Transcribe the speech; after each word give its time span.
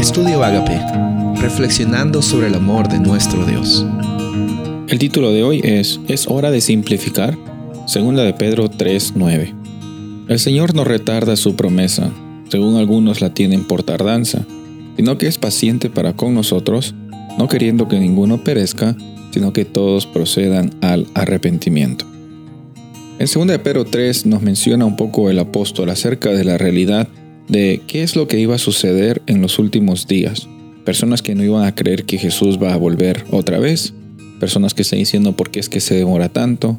Estudio 0.00 0.42
Agape, 0.42 0.80
reflexionando 1.42 2.22
sobre 2.22 2.46
el 2.46 2.54
amor 2.54 2.88
de 2.88 2.98
nuestro 2.98 3.44
Dios. 3.44 3.84
El 4.88 4.98
título 4.98 5.30
de 5.30 5.42
hoy 5.42 5.60
es 5.62 6.00
¿Es 6.08 6.26
hora 6.26 6.50
de 6.50 6.62
simplificar? 6.62 7.36
Segunda 7.86 8.22
de 8.22 8.32
Pedro 8.32 8.70
3:9. 8.70 9.54
El 10.26 10.38
Señor 10.38 10.74
no 10.74 10.84
retarda 10.84 11.36
su 11.36 11.54
promesa, 11.54 12.10
según 12.48 12.76
algunos 12.76 13.20
la 13.20 13.34
tienen 13.34 13.64
por 13.68 13.82
tardanza, 13.82 14.46
sino 14.96 15.18
que 15.18 15.26
es 15.26 15.36
paciente 15.36 15.90
para 15.90 16.14
con 16.14 16.34
nosotros, 16.34 16.94
no 17.36 17.46
queriendo 17.48 17.86
que 17.86 18.00
ninguno 18.00 18.42
perezca, 18.42 18.96
sino 19.32 19.52
que 19.52 19.66
todos 19.66 20.06
procedan 20.06 20.70
al 20.80 21.08
arrepentimiento. 21.12 22.06
En 23.18 23.26
2 23.26 23.46
de 23.48 23.58
Pedro 23.58 23.84
3 23.84 24.24
nos 24.24 24.40
menciona 24.40 24.86
un 24.86 24.96
poco 24.96 25.28
el 25.28 25.38
apóstol 25.38 25.90
acerca 25.90 26.30
de 26.30 26.44
la 26.44 26.56
realidad 26.56 27.06
de 27.50 27.82
qué 27.86 28.02
es 28.02 28.16
lo 28.16 28.28
que 28.28 28.38
iba 28.38 28.54
a 28.54 28.58
suceder 28.58 29.22
en 29.26 29.42
los 29.42 29.58
últimos 29.58 30.06
días. 30.06 30.48
Personas 30.84 31.20
que 31.20 31.34
no 31.34 31.44
iban 31.44 31.64
a 31.64 31.74
creer 31.74 32.04
que 32.04 32.16
Jesús 32.16 32.58
va 32.62 32.72
a 32.72 32.76
volver 32.76 33.24
otra 33.30 33.58
vez, 33.58 33.92
personas 34.38 34.72
que 34.72 34.82
están 34.82 35.00
diciendo 35.00 35.36
por 35.36 35.50
qué 35.50 35.60
es 35.60 35.68
que 35.68 35.80
se 35.80 35.96
demora 35.96 36.28
tanto, 36.28 36.78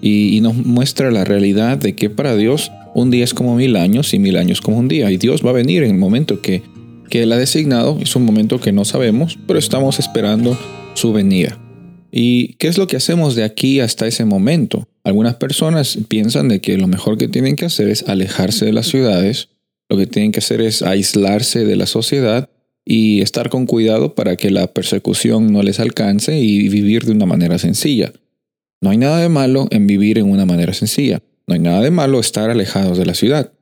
y, 0.00 0.40
nos 0.40 0.56
muestra 0.56 1.12
la 1.12 1.24
realidad 1.24 1.78
de 1.78 1.94
que 1.94 2.10
para 2.10 2.34
Dios 2.34 2.72
un 2.94 3.10
día 3.10 3.22
es 3.22 3.34
como 3.34 3.54
mil 3.54 3.76
años 3.76 4.12
y 4.14 4.18
mil 4.18 4.36
años 4.36 4.60
como 4.60 4.78
un 4.78 4.88
día, 4.88 5.10
y 5.10 5.16
Dios 5.16 5.44
va 5.44 5.50
a 5.50 5.54
venir 5.54 5.82
en 5.82 5.90
el 5.90 5.98
momento 5.98 6.40
que, 6.40 6.62
que 7.08 7.22
Él 7.22 7.32
ha 7.32 7.36
designado, 7.36 7.98
es 8.00 8.16
un 8.16 8.24
momento 8.24 8.60
que 8.60 8.72
no 8.72 8.84
sabemos, 8.84 9.38
pero 9.46 9.58
estamos 9.58 9.98
esperando 9.98 10.58
su 10.94 11.12
venida. 11.12 11.58
¿Y 12.10 12.54
qué 12.54 12.68
es 12.68 12.78
lo 12.78 12.86
que 12.86 12.96
hacemos 12.96 13.34
de 13.34 13.44
aquí 13.44 13.80
hasta 13.80 14.06
ese 14.06 14.24
momento? 14.24 14.86
Algunas 15.04 15.36
personas 15.36 15.98
piensan 16.08 16.48
de 16.48 16.60
que 16.60 16.76
lo 16.76 16.86
mejor 16.86 17.16
que 17.16 17.28
tienen 17.28 17.56
que 17.56 17.64
hacer 17.64 17.88
es 17.88 18.06
alejarse 18.08 18.66
de 18.66 18.72
las 18.72 18.86
ciudades, 18.86 19.48
lo 19.92 19.98
que 19.98 20.06
tienen 20.06 20.32
que 20.32 20.38
hacer 20.38 20.62
es 20.62 20.80
aislarse 20.80 21.66
de 21.66 21.76
la 21.76 21.86
sociedad 21.86 22.48
y 22.82 23.20
estar 23.20 23.50
con 23.50 23.66
cuidado 23.66 24.14
para 24.14 24.36
que 24.36 24.50
la 24.50 24.72
persecución 24.72 25.52
no 25.52 25.62
les 25.62 25.80
alcance 25.80 26.38
y 26.38 26.70
vivir 26.70 27.04
de 27.04 27.12
una 27.12 27.26
manera 27.26 27.58
sencilla. 27.58 28.10
No 28.80 28.88
hay 28.88 28.96
nada 28.96 29.18
de 29.18 29.28
malo 29.28 29.68
en 29.70 29.86
vivir 29.86 30.16
en 30.16 30.30
una 30.30 30.46
manera 30.46 30.72
sencilla. 30.72 31.22
No 31.46 31.52
hay 31.52 31.60
nada 31.60 31.82
de 31.82 31.90
malo 31.90 32.20
estar 32.20 32.48
alejados 32.48 32.96
de 32.96 33.04
la 33.04 33.12
ciudad. 33.12 33.52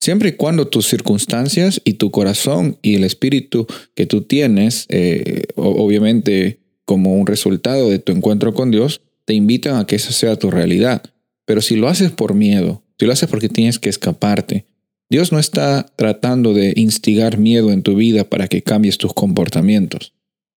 Siempre 0.00 0.28
y 0.28 0.32
cuando 0.34 0.68
tus 0.68 0.86
circunstancias 0.86 1.80
y 1.84 1.94
tu 1.94 2.12
corazón 2.12 2.78
y 2.80 2.94
el 2.94 3.02
espíritu 3.02 3.66
que 3.96 4.06
tú 4.06 4.22
tienes, 4.22 4.86
eh, 4.88 5.46
obviamente 5.56 6.60
como 6.84 7.16
un 7.16 7.26
resultado 7.26 7.90
de 7.90 7.98
tu 7.98 8.12
encuentro 8.12 8.54
con 8.54 8.70
Dios, 8.70 9.00
te 9.24 9.34
invitan 9.34 9.80
a 9.80 9.86
que 9.86 9.96
esa 9.96 10.12
sea 10.12 10.36
tu 10.36 10.48
realidad. 10.48 11.02
Pero 11.44 11.60
si 11.60 11.74
lo 11.74 11.88
haces 11.88 12.12
por 12.12 12.34
miedo, 12.34 12.84
si 13.00 13.06
lo 13.06 13.12
haces 13.12 13.28
porque 13.28 13.48
tienes 13.48 13.80
que 13.80 13.88
escaparte, 13.88 14.66
Dios 15.12 15.30
no 15.30 15.38
está 15.38 15.92
tratando 15.94 16.54
de 16.54 16.72
instigar 16.74 17.36
miedo 17.36 17.70
en 17.70 17.82
tu 17.82 17.96
vida 17.96 18.24
para 18.24 18.48
que 18.48 18.62
cambies 18.62 18.96
tus 18.96 19.12
comportamientos. 19.12 20.14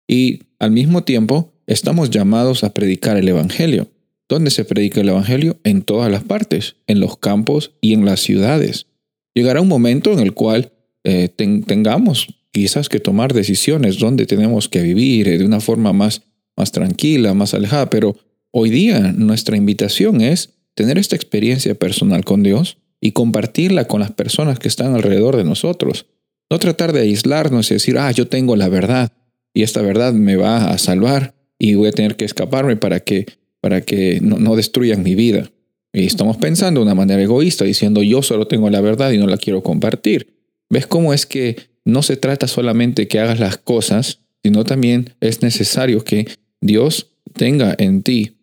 Y 0.07 0.43
al 0.61 0.71
mismo 0.71 1.03
tiempo, 1.03 1.53
estamos 1.67 2.11
llamados 2.11 2.63
a 2.63 2.73
predicar 2.73 3.17
el 3.17 3.27
Evangelio. 3.27 3.89
¿Dónde 4.29 4.53
se 4.53 4.65
predica 4.65 5.01
el 5.01 5.09
Evangelio? 5.09 5.59
En 5.65 5.83
todas 5.83 6.09
las 6.09 6.23
partes, 6.23 6.77
en 6.87 7.01
los 7.01 7.19
campos 7.19 7.73
y 7.81 7.95
en 7.95 8.05
las 8.05 8.21
ciudades. 8.21 8.87
Llegará 9.35 9.61
un 9.61 9.67
momento 9.67 10.13
en 10.13 10.21
el 10.21 10.35
cual 10.35 10.71
eh, 11.03 11.29
tengamos 11.67 12.29
quizás 12.53 12.89
que 12.89 13.01
tomar 13.01 13.35
decisiones 13.35 13.99
donde 13.99 14.25
tenemos 14.25 14.69
que 14.69 14.83
vivir 14.83 15.37
de 15.37 15.45
una 15.45 15.59
forma 15.59 15.93
más, 15.93 16.23
más 16.57 16.71
tranquila, 16.71 17.35
más 17.35 17.55
alejada, 17.55 17.91
pero 17.91 18.17
hoy 18.53 18.71
día 18.71 19.01
nuestra 19.01 19.57
invitación 19.57 20.21
es 20.21 20.51
tener 20.77 20.97
esta 20.97 21.17
experiencia 21.17 21.75
personal 21.75 22.25
con 22.25 22.45
Dios 22.45 22.79
y 23.05 23.13
compartirla 23.13 23.87
con 23.87 24.01
las 24.01 24.13
personas 24.13 24.59
que 24.59 24.67
están 24.67 24.95
alrededor 24.95 25.37
de 25.37 25.45
nosotros. 25.45 26.07
No 26.49 26.59
tratar 26.59 26.95
de 26.95 27.03
aislarnos 27.03 27.71
y 27.71 27.75
decir, 27.75 27.99
ah, 27.99 28.11
yo 28.11 28.29
tengo 28.29 28.57
la 28.57 28.71
verdad 28.71 29.13
y 29.53 29.63
esta 29.63 29.83
verdad 29.83 30.15
me 30.15 30.37
va 30.37 30.71
a 30.71 30.79
salvar 30.79 31.35
y 31.59 31.75
voy 31.75 31.89
a 31.89 31.93
tener 31.93 32.17
que 32.17 32.25
escaparme 32.25 32.77
para 32.77 33.01
que, 33.01 33.27
para 33.61 33.83
que 33.83 34.21
no, 34.23 34.39
no 34.39 34.57
destruyan 34.57 35.03
mi 35.03 35.15
vida. 35.15 35.51
Y 35.93 36.07
estamos 36.07 36.39
pensando 36.39 36.81
de 36.81 36.87
una 36.87 36.95
manera 36.95 37.21
egoísta, 37.23 37.67
diciendo 37.67 38.03
yo 38.03 38.23
solo 38.23 38.47
tengo 38.47 38.71
la 38.71 38.81
verdad 38.81 39.11
y 39.11 39.19
no 39.19 39.27
la 39.27 39.37
quiero 39.37 39.63
compartir. 39.63 40.39
¿Ves 40.71 40.87
cómo 40.87 41.13
es 41.13 41.27
que 41.27 41.57
no 41.85 42.03
se 42.03 42.17
trata 42.17 42.49
solamente 42.49 43.07
que 43.07 43.21
hagas 43.21 43.39
las 43.39 43.59
cosas, 43.59 44.21
sino 44.43 44.65
también 44.65 45.11
es 45.21 45.43
necesario 45.43 46.03
que 46.05 46.27
Dios 46.63 47.11
tenga 47.35 47.75
en 47.77 48.03
ti 48.03 48.39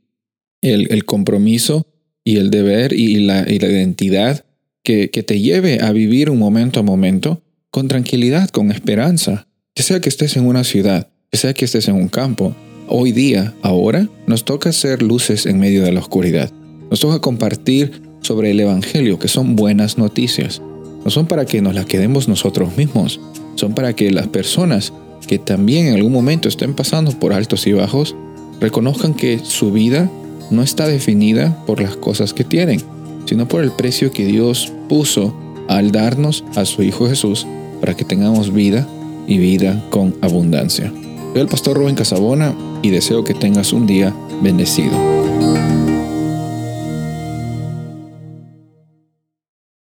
el, 0.62 0.92
el 0.92 1.04
compromiso 1.06 1.88
y 2.24 2.38
el 2.38 2.52
deber 2.52 2.94
y 2.94 3.22
la, 3.22 3.44
y 3.50 3.58
la 3.58 3.68
identidad 3.68 4.46
que, 4.84 5.08
te 5.08 5.40
lleve 5.40 5.82
a 5.82 5.92
vivir 5.92 6.30
un 6.30 6.40
momento 6.40 6.80
a 6.80 6.84
momento 6.84 7.42
con 7.70 7.88
tranquilidad, 7.88 8.50
con 8.50 8.72
esperanza. 8.72 9.48
Ya 9.76 9.84
sea 9.84 10.02
que 10.02 10.10
estés 10.10 10.36
en 10.38 10.46
una 10.46 10.64
ciudad, 10.64 11.10
ya 11.32 11.40
sea 11.40 11.54
que 11.54 11.66
estés 11.66 11.88
en 11.88 11.96
un 11.96 12.10
campo, 12.10 12.56
hoy 12.88 13.12
día, 13.12 13.54
ahora, 13.62 14.08
nos 14.28 14.44
toca 14.44 14.72
ser 14.72 15.02
luces 15.02 15.46
en 15.46 15.60
medio 15.60 15.84
de 15.84 15.92
la 15.92 16.02
oscuridad. 16.02 16.52
Nos 16.90 17.00
toca 17.00 17.20
compartir 17.20 18.02
sobre 18.22 18.52
el 18.52 18.60
Evangelio, 18.60 19.18
que 19.18 19.28
son 19.28 19.56
buenas 19.56 19.98
noticias. 19.98 20.62
No 21.04 21.10
son 21.10 21.26
para 21.26 21.46
que 21.46 21.62
nos 21.62 21.74
las 21.74 21.86
quedemos 21.86 22.28
nosotros 22.28 22.76
mismos, 22.78 23.20
son 23.56 23.74
para 23.74 23.96
que 23.96 24.12
las 24.12 24.28
personas 24.28 24.94
que 25.28 25.40
también 25.40 25.88
en 25.88 25.96
algún 25.96 26.12
momento 26.12 26.50
estén 26.50 26.74
pasando 26.74 27.12
por 27.18 27.34
altos 27.34 27.66
y 27.68 27.74
bajos, 27.74 28.16
reconozcan 28.60 29.14
que 29.14 29.40
su 29.40 29.72
vida 29.72 30.12
no 30.50 30.62
está 30.62 30.88
definida 30.88 31.64
por 31.66 31.82
las 31.82 31.96
cosas 31.96 32.34
que 32.34 32.44
tienen, 32.44 32.82
sino 33.26 33.48
por 33.48 33.64
el 33.64 33.72
precio 33.72 34.12
que 34.12 34.26
Dios 34.26 34.72
puso 34.90 35.34
al 35.68 35.92
darnos 35.92 36.44
a 36.56 36.66
su 36.66 36.84
Hijo 36.84 37.08
Jesús 37.08 37.48
para 37.80 37.96
que 37.96 38.06
tengamos 38.06 38.54
vida 38.54 38.88
y 39.28 39.38
vida 39.38 39.84
con 39.90 40.16
abundancia. 40.22 40.92
Soy 41.34 41.42
el 41.42 41.48
pastor 41.48 41.78
Rubén 41.78 41.96
Casabona 41.96 42.54
y 42.82 42.90
deseo 42.90 43.24
que 43.24 43.34
tengas 43.34 43.74
un 43.74 43.88
día 43.88 44.14
bendecido. 44.42 45.21